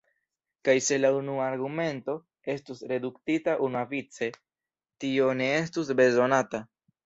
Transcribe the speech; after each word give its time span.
Kaj 0.69 0.73
se 0.85 0.95
la 1.01 1.11
unua 1.17 1.43
argumento 1.49 2.15
estus 2.55 2.81
reduktita 2.93 3.55
unuavice, 3.69 4.33
tio 5.05 5.33
ne 5.45 5.55
estus 5.63 5.97
bezonata. 6.05 6.67